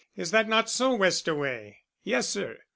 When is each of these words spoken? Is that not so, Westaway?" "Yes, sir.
Is 0.15 0.31
that 0.31 0.49
not 0.49 0.67
so, 0.67 0.95
Westaway?" 0.97 1.75
"Yes, 2.01 2.27
sir. 2.27 2.57